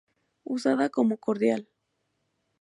[0.55, 1.69] Usada como cordial.